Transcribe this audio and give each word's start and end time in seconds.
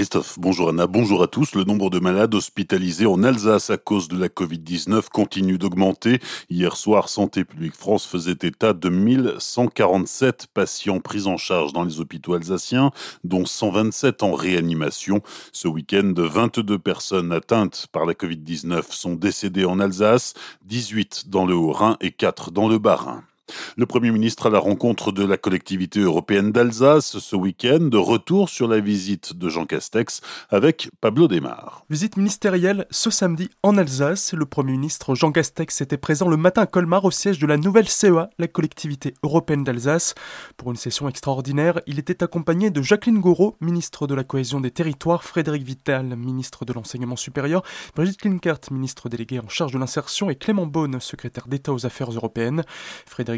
Christophe. 0.00 0.38
Bonjour 0.38 0.70
Anna, 0.70 0.86
bonjour 0.86 1.22
à 1.22 1.26
tous. 1.26 1.54
Le 1.54 1.64
nombre 1.64 1.90
de 1.90 1.98
malades 1.98 2.34
hospitalisés 2.34 3.04
en 3.04 3.22
Alsace 3.22 3.68
à 3.68 3.76
cause 3.76 4.08
de 4.08 4.18
la 4.18 4.28
Covid-19 4.28 5.10
continue 5.10 5.58
d'augmenter. 5.58 6.20
Hier 6.48 6.74
soir, 6.74 7.10
Santé 7.10 7.44
publique 7.44 7.74
France 7.74 8.06
faisait 8.06 8.32
état 8.32 8.72
de 8.72 8.88
1147 8.88 10.46
patients 10.54 11.00
pris 11.00 11.26
en 11.26 11.36
charge 11.36 11.74
dans 11.74 11.84
les 11.84 12.00
hôpitaux 12.00 12.32
alsaciens, 12.32 12.92
dont 13.24 13.44
127 13.44 14.22
en 14.22 14.32
réanimation. 14.32 15.20
Ce 15.52 15.68
week-end, 15.68 16.14
22 16.16 16.78
personnes 16.78 17.30
atteintes 17.30 17.86
par 17.92 18.06
la 18.06 18.14
Covid-19 18.14 18.84
sont 18.92 19.16
décédées 19.16 19.66
en 19.66 19.80
Alsace, 19.80 20.32
18 20.64 21.24
dans 21.28 21.44
le 21.44 21.52
Haut-Rhin 21.52 21.98
et 22.00 22.10
4 22.10 22.52
dans 22.52 22.70
le 22.70 22.78
Bas-Rhin. 22.78 23.22
Le 23.76 23.86
Premier 23.86 24.10
ministre 24.10 24.46
à 24.46 24.50
la 24.50 24.58
rencontre 24.58 25.12
de 25.12 25.24
la 25.24 25.36
collectivité 25.36 26.00
européenne 26.00 26.52
d'Alsace 26.52 27.18
ce 27.18 27.36
week-end, 27.36 27.80
de 27.80 27.96
retour 27.96 28.48
sur 28.48 28.68
la 28.68 28.80
visite 28.80 29.34
de 29.34 29.48
Jean 29.48 29.66
Castex 29.66 30.20
avec 30.50 30.90
Pablo 31.00 31.28
Desmar. 31.28 31.84
Visite 31.90 32.16
ministérielle 32.16 32.86
ce 32.90 33.10
samedi 33.10 33.50
en 33.62 33.76
Alsace. 33.76 34.32
Le 34.32 34.46
Premier 34.46 34.72
ministre 34.72 35.14
Jean 35.14 35.32
Castex 35.32 35.80
était 35.80 35.96
présent 35.96 36.28
le 36.28 36.36
matin 36.36 36.62
à 36.62 36.66
Colmar 36.66 37.04
au 37.04 37.10
siège 37.10 37.38
de 37.38 37.46
la 37.46 37.56
nouvelle 37.56 37.88
CEA, 37.88 38.30
la 38.38 38.48
collectivité 38.48 39.14
européenne 39.22 39.64
d'Alsace. 39.64 40.14
Pour 40.56 40.70
une 40.70 40.76
session 40.76 41.08
extraordinaire, 41.08 41.80
il 41.86 41.98
était 41.98 42.22
accompagné 42.22 42.70
de 42.70 42.82
Jacqueline 42.82 43.20
Gouraud, 43.20 43.56
ministre 43.60 44.06
de 44.06 44.14
la 44.14 44.24
cohésion 44.24 44.60
des 44.60 44.70
territoires, 44.70 45.24
Frédéric 45.24 45.62
Vital, 45.62 46.16
ministre 46.16 46.64
de 46.64 46.72
l'enseignement 46.72 47.16
supérieur, 47.16 47.62
Brigitte 47.94 48.20
Klinkert, 48.20 48.60
ministre 48.70 49.08
déléguée 49.08 49.40
en 49.40 49.48
charge 49.48 49.72
de 49.72 49.78
l'insertion 49.78 50.30
et 50.30 50.36
Clément 50.36 50.66
Beaune, 50.66 51.00
secrétaire 51.00 51.48
d'État 51.48 51.72
aux 51.72 51.86
affaires 51.86 52.10
européennes. 52.10 52.64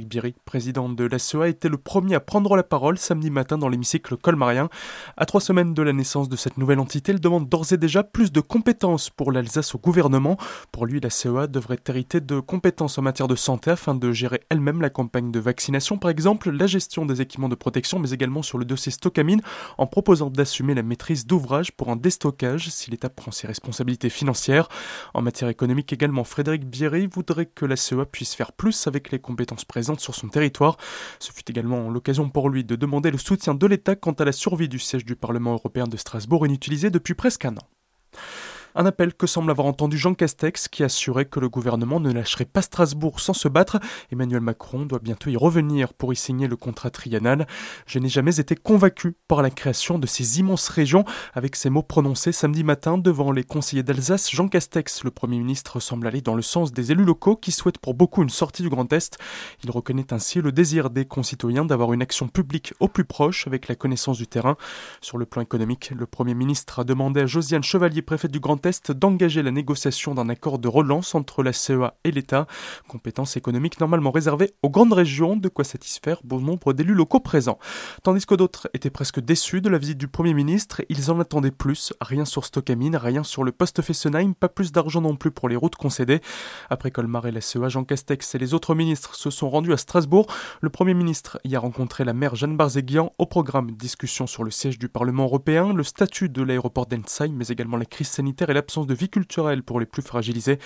Biry, 0.06 0.34
président 0.44 0.88
de 0.88 1.04
la 1.04 1.18
CEA, 1.18 1.48
était 1.48 1.68
le 1.68 1.76
premier 1.76 2.14
à 2.14 2.20
prendre 2.20 2.56
la 2.56 2.62
parole 2.62 2.98
samedi 2.98 3.30
matin 3.30 3.58
dans 3.58 3.68
l'hémicycle 3.68 4.16
colmarien. 4.16 4.68
À 5.16 5.26
trois 5.26 5.40
semaines 5.40 5.74
de 5.74 5.82
la 5.82 5.92
naissance 5.92 6.28
de 6.28 6.36
cette 6.36 6.58
nouvelle 6.58 6.80
entité, 6.80 7.12
il 7.12 7.20
demande 7.20 7.48
d'ores 7.48 7.72
et 7.72 7.76
déjà 7.76 8.02
plus 8.02 8.32
de 8.32 8.40
compétences 8.40 9.10
pour 9.10 9.32
l'Alsace 9.32 9.74
au 9.74 9.78
gouvernement. 9.78 10.36
Pour 10.70 10.86
lui, 10.86 11.00
la 11.00 11.10
CEA 11.10 11.46
devrait 11.46 11.78
hériter 11.88 12.20
de 12.20 12.40
compétences 12.40 12.98
en 12.98 13.02
matière 13.02 13.28
de 13.28 13.36
santé 13.36 13.70
afin 13.70 13.94
de 13.94 14.12
gérer 14.12 14.42
elle-même 14.48 14.80
la 14.80 14.90
campagne 14.90 15.30
de 15.30 15.40
vaccination, 15.40 15.98
par 15.98 16.10
exemple 16.10 16.50
la 16.50 16.66
gestion 16.66 17.06
des 17.06 17.20
équipements 17.20 17.48
de 17.48 17.54
protection, 17.54 17.98
mais 17.98 18.10
également 18.10 18.42
sur 18.42 18.58
le 18.58 18.64
dossier 18.64 18.92
Stockamine, 18.92 19.42
en 19.78 19.86
proposant 19.86 20.30
d'assumer 20.30 20.74
la 20.74 20.82
maîtrise 20.82 21.26
d'ouvrage 21.26 21.72
pour 21.72 21.90
un 21.90 21.96
déstockage 21.96 22.68
si 22.70 22.90
l'État 22.90 23.08
prend 23.08 23.30
ses 23.30 23.46
responsabilités 23.46 24.10
financières. 24.10 24.68
En 25.14 25.22
matière 25.22 25.48
économique 25.48 25.92
également, 25.92 26.24
Frédéric 26.24 26.64
Bierry 26.64 27.06
voudrait 27.06 27.46
que 27.46 27.66
la 27.66 27.76
CEA 27.76 28.04
puisse 28.04 28.34
faire 28.34 28.52
plus 28.52 28.86
avec 28.86 29.10
les 29.10 29.18
compétences 29.18 29.64
présentes 29.64 29.91
sur 30.00 30.14
son 30.14 30.28
territoire. 30.28 30.76
Ce 31.18 31.32
fut 31.32 31.48
également 31.50 31.90
l'occasion 31.90 32.28
pour 32.28 32.48
lui 32.48 32.64
de 32.64 32.76
demander 32.76 33.10
le 33.10 33.18
soutien 33.18 33.54
de 33.54 33.66
l'État 33.66 33.96
quant 33.96 34.12
à 34.12 34.24
la 34.24 34.32
survie 34.32 34.68
du 34.68 34.78
siège 34.78 35.04
du 35.04 35.16
Parlement 35.16 35.52
européen 35.52 35.86
de 35.86 35.96
Strasbourg 35.96 36.46
inutilisé 36.46 36.90
depuis 36.90 37.14
presque 37.14 37.44
un 37.44 37.56
an. 37.56 37.71
Un 38.74 38.86
appel 38.86 39.12
que 39.12 39.26
semble 39.26 39.50
avoir 39.50 39.66
entendu 39.66 39.98
Jean 39.98 40.14
Castex 40.14 40.68
qui 40.68 40.82
assurait 40.82 41.26
que 41.26 41.40
le 41.40 41.50
gouvernement 41.50 42.00
ne 42.00 42.10
lâcherait 42.10 42.46
pas 42.46 42.62
Strasbourg 42.62 43.20
sans 43.20 43.34
se 43.34 43.48
battre. 43.48 43.78
Emmanuel 44.10 44.40
Macron 44.40 44.86
doit 44.86 44.98
bientôt 44.98 45.28
y 45.28 45.36
revenir 45.36 45.92
pour 45.92 46.12
y 46.12 46.16
signer 46.16 46.48
le 46.48 46.56
contrat 46.56 46.88
triennal. 46.88 47.46
Je 47.86 47.98
n'ai 47.98 48.08
jamais 48.08 48.40
été 48.40 48.54
convaincu 48.56 49.14
par 49.28 49.42
la 49.42 49.50
création 49.50 49.98
de 49.98 50.06
ces 50.06 50.40
immenses 50.40 50.68
régions. 50.68 51.04
Avec 51.34 51.54
ces 51.54 51.68
mots 51.68 51.82
prononcés 51.82 52.32
samedi 52.32 52.64
matin 52.64 52.96
devant 52.96 53.30
les 53.30 53.44
conseillers 53.44 53.82
d'Alsace, 53.82 54.30
Jean 54.30 54.48
Castex, 54.48 55.04
le 55.04 55.10
Premier 55.10 55.38
ministre, 55.38 55.78
semble 55.78 56.06
aller 56.06 56.22
dans 56.22 56.34
le 56.34 56.42
sens 56.42 56.72
des 56.72 56.92
élus 56.92 57.04
locaux 57.04 57.36
qui 57.36 57.52
souhaitent 57.52 57.78
pour 57.78 57.92
beaucoup 57.92 58.22
une 58.22 58.30
sortie 58.30 58.62
du 58.62 58.70
Grand 58.70 58.90
Est. 58.90 59.18
Il 59.64 59.70
reconnaît 59.70 60.14
ainsi 60.14 60.40
le 60.40 60.50
désir 60.50 60.88
des 60.88 61.04
concitoyens 61.04 61.66
d'avoir 61.66 61.92
une 61.92 62.00
action 62.00 62.28
publique 62.28 62.72
au 62.80 62.88
plus 62.88 63.04
proche 63.04 63.46
avec 63.46 63.68
la 63.68 63.74
connaissance 63.74 64.16
du 64.16 64.26
terrain. 64.26 64.56
Sur 65.02 65.18
le 65.18 65.26
plan 65.26 65.42
économique, 65.42 65.90
le 65.94 66.06
Premier 66.06 66.34
ministre 66.34 66.78
a 66.78 66.84
demandé 66.84 67.20
à 67.20 67.26
Josiane 67.26 67.62
Chevalier, 67.62 68.00
préfète 68.00 68.30
du 68.30 68.40
Grand 68.40 68.61
d'engager 68.90 69.42
la 69.42 69.50
négociation 69.50 70.14
d'un 70.14 70.28
accord 70.28 70.58
de 70.58 70.68
relance 70.68 71.14
entre 71.14 71.42
la 71.42 71.52
CEA 71.52 71.94
et 72.04 72.10
l'État, 72.10 72.46
compétence 72.86 73.36
économique 73.36 73.80
normalement 73.80 74.10
réservée 74.10 74.54
aux 74.62 74.70
grandes 74.70 74.92
régions, 74.92 75.36
de 75.36 75.48
quoi 75.48 75.64
satisfaire 75.64 76.20
bon 76.24 76.40
nombre 76.40 76.72
d'élus 76.72 76.94
locaux 76.94 77.20
présents. 77.20 77.58
Tandis 78.02 78.24
que 78.24 78.34
d'autres 78.34 78.68
étaient 78.74 78.90
presque 78.90 79.20
déçus 79.20 79.60
de 79.60 79.68
la 79.68 79.78
visite 79.78 79.98
du 79.98 80.08
Premier 80.08 80.34
ministre, 80.34 80.82
ils 80.88 81.10
en 81.10 81.18
attendaient 81.18 81.50
plus, 81.50 81.92
rien 82.00 82.24
sur 82.24 82.44
Stockamine, 82.44 82.96
rien 82.96 83.24
sur 83.24 83.42
le 83.42 83.52
poste 83.52 83.82
Fessenheim, 83.82 84.34
pas 84.34 84.48
plus 84.48 84.70
d'argent 84.70 85.00
non 85.00 85.16
plus 85.16 85.30
pour 85.30 85.48
les 85.48 85.56
routes 85.56 85.76
concédées. 85.76 86.20
Après 86.70 86.90
Colmar 86.90 87.26
et 87.26 87.32
la 87.32 87.40
CEA, 87.40 87.68
Jean 87.68 87.84
Castex 87.84 88.34
et 88.34 88.38
les 88.38 88.54
autres 88.54 88.74
ministres 88.74 89.16
se 89.16 89.30
sont 89.30 89.50
rendus 89.50 89.72
à 89.72 89.76
Strasbourg. 89.76 90.26
Le 90.60 90.70
Premier 90.70 90.94
ministre 90.94 91.38
y 91.44 91.56
a 91.56 91.60
rencontré 91.60 92.04
la 92.04 92.12
maire 92.12 92.36
Jeanne 92.36 92.56
Barzéguian 92.56 93.12
au 93.18 93.26
programme 93.26 93.72
discussion 93.72 94.26
sur 94.26 94.44
le 94.44 94.50
siège 94.50 94.78
du 94.78 94.88
Parlement 94.88 95.24
européen, 95.24 95.72
le 95.72 95.82
statut 95.82 96.28
de 96.28 96.42
l'aéroport 96.42 96.86
d'Ensheim, 96.86 97.32
mais 97.34 97.48
également 97.48 97.76
la 97.76 97.84
crise 97.84 98.08
sanitaire 98.08 98.51
l'absence 98.54 98.86
de 98.86 98.94
vie 98.94 99.08
culturelle 99.08 99.62
pour 99.62 99.80
les 99.80 99.86
plus 99.86 100.02
fragilisés. 100.02 100.58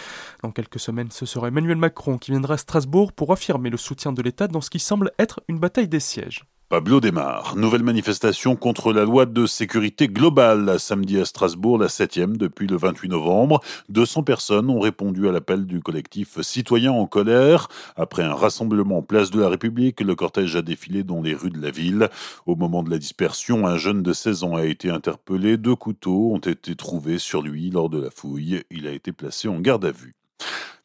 Dans 0.43 0.51
quelques 0.51 0.81
semaines, 0.81 1.11
ce 1.11 1.27
sera 1.27 1.49
Emmanuel 1.49 1.77
Macron 1.77 2.19
qui 2.19 2.31
viendra 2.31 2.55
à 2.55 2.59
Strasbourg 2.59 3.13
pour 3.13 3.33
affirmer 3.33 3.71
le 3.71 3.77
soutien 3.77 4.13
de 4.13 4.23
l'État 4.23 4.49
dans 4.49 4.61
ce 4.61 4.71
qui 4.71 4.79
semble 4.79 5.13
être 5.19 5.41
une 5.49 5.59
bataille 5.59 5.89
des 5.89 6.01
sièges. 6.01 6.45
Pablo 6.69 6.99
démarre. 7.01 7.55
Nouvelle 7.55 7.85
manifestation 7.85 8.57
contre 8.57 8.93
la 8.93 9.05
loi 9.05 9.25
de 9.25 9.47
sécurité 9.47 10.09
globale. 10.09 10.81
Samedi 10.81 11.21
à 11.21 11.25
Strasbourg, 11.25 11.79
la 11.79 11.89
septième 11.89 12.37
depuis 12.37 12.67
le 12.67 12.77
28 12.77 13.09
novembre. 13.09 13.61
200 13.89 14.25
personnes 14.25 14.69
ont 14.69 14.81
répondu 14.81 15.29
à 15.29 15.33
l'appel 15.33 15.65
du 15.65 15.79
collectif 15.79 16.41
Citoyens 16.41 16.91
en 16.91 17.07
colère. 17.07 17.69
Après 17.95 18.25
un 18.25 18.35
rassemblement 18.35 18.99
en 18.99 19.03
place 19.03 19.31
de 19.31 19.41
la 19.41 19.49
République, 19.49 20.01
le 20.01 20.17
cortège 20.17 20.57
a 20.57 20.63
défilé 20.63 21.05
dans 21.05 21.23
les 21.23 21.35
rues 21.35 21.51
de 21.51 21.63
la 21.63 21.71
ville. 21.71 22.09
Au 22.47 22.57
moment 22.57 22.83
de 22.83 22.91
la 22.91 22.99
dispersion, 22.99 23.65
un 23.65 23.77
jeune 23.77 24.03
de 24.03 24.13
16 24.13 24.43
ans 24.43 24.57
a 24.57 24.65
été 24.65 24.91
interpellé. 24.91 25.59
Deux 25.59 25.77
couteaux 25.77 26.33
ont 26.35 26.39
été 26.39 26.75
trouvés 26.75 27.21
sur 27.21 27.43
lui 27.43 27.71
lors 27.71 27.89
de 27.89 28.03
la 28.03 28.11
fouille. 28.11 28.65
Il 28.73 28.89
a 28.89 28.91
été 28.91 29.13
placé 29.13 29.47
en 29.47 29.61
garde 29.61 29.85
à 29.85 29.93
vue. 29.93 30.15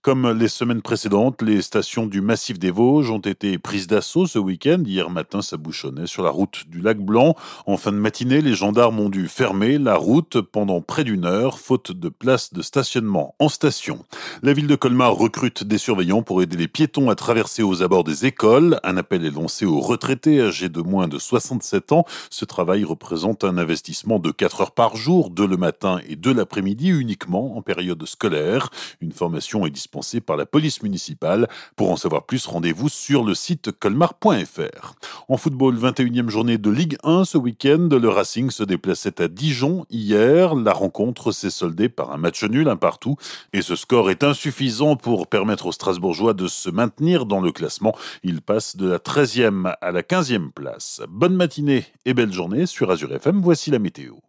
Comme 0.02 0.32
les 0.32 0.48
semaines 0.48 0.82
précédentes, 0.82 1.44
les 1.44 1.62
stations 1.62 2.08
du 2.08 2.22
massif 2.22 2.58
des 2.58 2.72
Vosges 2.72 3.12
ont 3.12 3.20
été 3.20 3.60
prises 3.60 3.86
d'assaut 3.86 4.26
ce 4.26 4.40
week-end. 4.40 4.82
Hier 4.84 5.12
matin, 5.12 5.44
ça 5.44 5.58
bouchonnait 5.58 6.08
sur 6.08 6.24
la 6.24 6.32
route 6.32 6.64
du 6.70 6.82
lac 6.82 6.98
Blanc. 6.98 7.36
En 7.68 7.78
fin 7.78 7.92
de 7.92 7.98
matinée, 7.98 8.42
les 8.42 8.56
gendarmes 8.56 9.00
ont 9.00 9.10
dû 9.10 9.28
fermer 9.28 9.78
la 9.78 9.96
route 9.98 10.42
pendant 10.42 10.82
près 10.82 11.04
d'une 11.04 11.26
heure, 11.26 11.60
faute 11.60 11.92
de 11.92 12.10
place 12.10 12.52
de 12.52 12.64
stationnement 12.64 13.36
en 13.38 13.48
station. 13.48 14.04
La 14.42 14.54
ville 14.54 14.66
de 14.66 14.76
Colmar 14.76 15.14
recrute 15.14 15.64
des 15.64 15.78
surveillants 15.78 16.24
pour 16.24 16.42
aider 16.42 16.58
les 16.58 16.68
piétons 16.68 17.12
à 17.12 17.16
traverser 17.16 17.62
aux 17.62 17.84
abords 17.84 18.04
des 18.04 18.26
écoles. 18.26 18.80
Un 18.84 18.98
appel 18.98 19.24
est 19.24 19.30
lancé 19.30 19.68
aux 19.68 19.82
retraités 19.82 20.42
âgés 20.42 20.70
de 20.70 20.82
moins 20.82 21.08
de 21.08 21.20
67 21.20 21.92
ans. 21.92 22.06
Ce 22.32 22.44
travail 22.44 22.86
représente 22.86 23.44
un 23.44 23.60
investissement 23.60 24.18
de 24.18 24.32
4 24.32 24.62
heures 24.62 24.72
par 24.72 24.96
jour, 24.96 25.30
de 25.30 25.44
le 25.44 25.58
matin 25.58 26.00
et 26.10 26.16
de 26.16 26.32
l'après-midi 26.32 26.88
uniquement 26.88 27.56
en 27.56 27.62
période 27.62 28.04
scolaire. 28.08 28.72
Une 29.00 29.12
formation 29.12 29.68
est 29.68 29.70
disponible 29.70 29.91
par 30.26 30.38
la 30.38 30.46
police 30.46 30.84
municipale. 30.84 31.48
Pour 31.76 31.92
en 31.92 31.98
savoir 31.98 32.26
plus, 32.26 32.46
rendez-vous 32.48 32.90
sur 32.90 33.24
le 33.24 33.36
site 33.36 33.72
colmar.fr. 33.72 34.96
En 35.28 35.38
football, 35.38 35.76
21e 35.76 36.30
journée 36.30 36.58
de 36.58 36.70
Ligue 36.70 36.98
1 37.04 37.26
ce 37.26 37.38
week-end, 37.38 37.90
le 37.92 38.10
Racing 38.10 38.50
se 38.52 38.64
déplaçait 38.64 39.22
à 39.22 39.28
Dijon 39.28 39.86
hier. 39.90 40.56
La 40.56 40.74
rencontre 40.74 41.32
s'est 41.32 41.50
soldée 41.50 41.90
par 41.90 42.12
un 42.12 42.18
match 42.18 42.44
nul, 42.44 42.70
un 42.70 42.78
partout, 42.78 43.18
et 43.54 43.62
ce 43.62 43.76
score 43.76 44.10
est 44.10 44.24
insuffisant 44.24 44.96
pour 44.96 45.28
permettre 45.28 45.68
aux 45.68 45.72
Strasbourgeois 45.72 46.34
de 46.34 46.48
se 46.48 46.70
maintenir 46.70 47.26
dans 47.26 47.42
le 47.42 47.52
classement. 47.52 47.96
Ils 48.24 48.42
passent 48.42 48.78
de 48.78 48.88
la 48.88 48.98
13e 48.98 49.76
à 49.82 49.92
la 49.92 50.02
15e 50.02 50.52
place. 50.52 51.02
Bonne 51.10 51.36
matinée 51.36 51.86
et 52.06 52.14
belle 52.14 52.34
journée 52.34 52.66
sur 52.66 52.92
Azure 52.92 53.14
FM, 53.14 53.42
voici 53.42 53.72
la 53.72 53.80
météo. 53.80 54.22